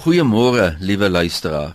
[0.00, 1.74] Goeiemôre, liewe luisteraar.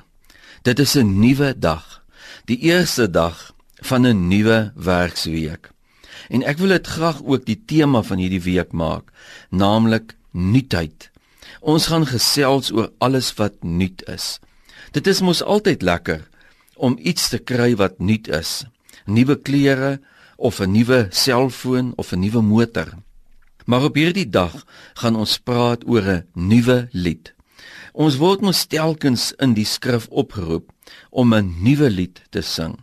[0.61, 2.01] Dit is 'n nuwe dag.
[2.45, 5.69] Die eerste dag van 'n nuwe werksweek.
[6.29, 9.11] En ek wil dit graag ook die tema van hierdie week maak,
[9.49, 11.11] naamlik nuutheid.
[11.59, 14.39] Ons gaan gesels oor alles wat nuut is.
[14.91, 16.27] Dit is mos altyd lekker
[16.75, 18.65] om iets te kry wat nuut is.
[19.05, 20.01] Nuwe klere
[20.35, 22.87] of 'n nuwe selfoon of 'n nuwe motor.
[23.65, 27.34] Maar op hierdie dag gaan ons praat oor 'n nuwe lied.
[27.93, 30.71] Ons word mos telkens in die skrif opgeroep
[31.09, 32.75] om 'n nuwe lied te sing.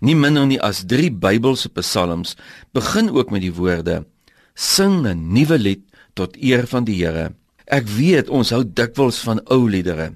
[0.00, 2.36] Nie minder nie as 3 Bybelse psalms
[2.72, 4.06] begin ook met die woorde:
[4.54, 5.82] Sing 'n nuwe lied
[6.14, 7.34] tot eer van die Here.
[7.66, 10.14] Ek weet ons hou dikwels van ou liedere.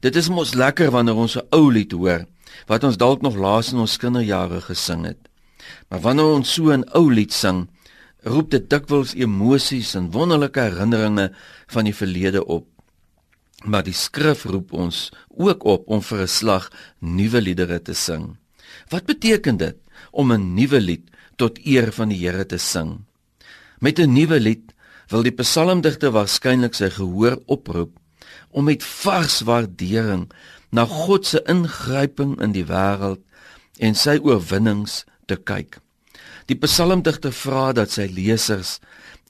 [0.00, 2.26] Dit is mos lekker wanneer ons 'n ou lied hoor
[2.66, 5.28] wat ons dalk nog laas in ons kinderjare gesing het.
[5.88, 7.68] Maar wanneer ons so 'n ou lied sing,
[8.22, 11.32] roep dit dikwels emosies en wonderlike herinneringe
[11.66, 12.71] van die verlede op.
[13.64, 18.36] Maar die skrif roep ons ook op om vir 'n slag nuwe liedere te sing.
[18.88, 19.76] Wat beteken dit
[20.10, 23.04] om 'n nuwe lied tot eer van die Here te sing?
[23.78, 24.72] Met 'n nuwe lied
[25.08, 27.98] wil die psalmdigter waarskynlik sy gehoor oproep
[28.50, 30.32] om met vars waardering
[30.70, 33.20] na God se ingryping in die wêreld
[33.78, 35.80] en sy oorwinnings te kyk.
[36.46, 38.80] Die psalmdigter vra dat sy lesers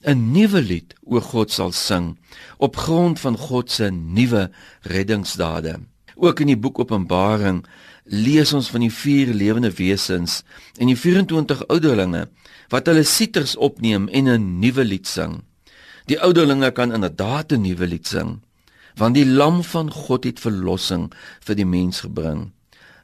[0.03, 2.17] 'n nuwe lied oor God sal sing
[2.57, 5.79] op grond van God se nuwe reddingsdade.
[6.15, 7.65] Ook in die boek Openbaring
[8.03, 10.43] lees ons van die vier lewende wesens
[10.77, 12.27] en die 24 ouderlinge
[12.69, 15.43] wat hulle sieters opneem en 'n nuwe lied sing.
[16.05, 18.41] Die ouderlinge kan inderdaad 'n nuwe lied sing
[18.95, 21.07] want die lam van God het verlossing
[21.41, 22.51] vir die mens gebring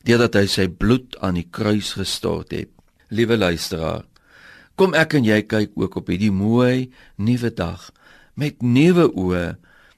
[0.07, 2.69] deurdat hy sy bloed aan die kruis gestort het.
[3.09, 4.05] Liewe luisteraar,
[4.79, 6.87] Kom ek en jy kyk ook op hierdie mooi
[7.19, 7.89] nuwe dag
[8.39, 9.57] met nuwe oë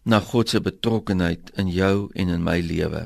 [0.09, 3.03] na God se betrokkenheid in jou en in my lewe.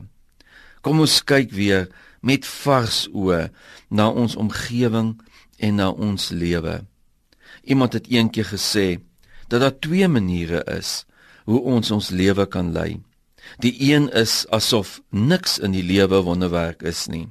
[0.79, 1.89] Kom ons kyk weer
[2.23, 3.49] met vars oë
[3.91, 5.17] na ons omgewing
[5.59, 6.77] en na ons lewe.
[7.67, 9.01] Iemand het eendag gesê
[9.51, 11.01] dat daar twee maniere is
[11.43, 13.01] hoe ons ons lewe kan lei.
[13.59, 17.27] Die een is asof niks in die lewe wonderwerk is nie.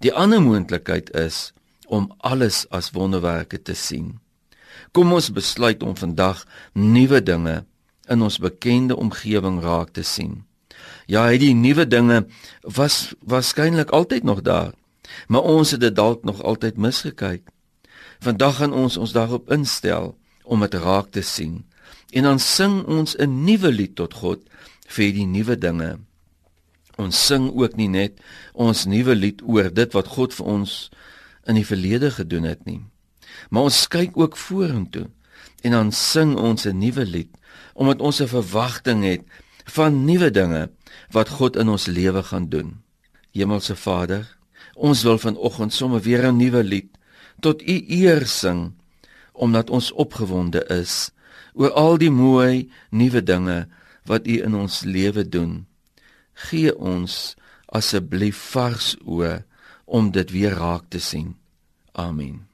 [0.00, 1.52] Die ander moontlikheid is
[1.86, 4.18] om alles as wonderwerke te sien.
[4.92, 7.64] Kom ons besluit om vandag nuwe dinge
[8.08, 10.44] in ons bekende omgewing raak te sien.
[11.06, 12.26] Ja, hierdie nuwe dinge
[12.60, 14.72] was waarskynlik altyd nog daar,
[15.26, 17.46] maar ons het dit dalk nog altyd misgekyk.
[18.18, 21.64] Vandag gaan ons ons daarop instel om dit raak te sien
[22.10, 24.40] en dan sing ons 'n nuwe lied tot God
[24.86, 25.98] vir die nuwe dinge.
[26.96, 28.20] Ons sing ook nie net
[28.52, 30.90] ons nuwe lied oor dit wat God vir ons
[31.46, 32.82] in die verlede gedoen het nie.
[33.50, 35.08] Maar ons kyk ook vorentoe
[35.62, 37.32] en dan sing ons 'n nuwe lied
[37.74, 39.22] omdat ons 'n verwagting het
[39.64, 40.70] van nuwe dinge
[41.10, 42.82] wat God in ons lewe gaan doen.
[43.32, 44.36] Hemelse Vader,
[44.74, 46.88] ons wil vanoggend sommer weer 'n nuwe lied
[47.40, 48.72] tot U eer sing
[49.32, 51.10] omdat ons opgewonde is
[51.54, 53.68] oor al die mooi nuwe dinge
[54.04, 55.66] wat U in ons lewe doen.
[56.32, 57.36] Gee ons
[57.66, 59.44] asseblief vars oë
[59.86, 61.36] om dit weer raak te sien.
[61.92, 62.46] Amen.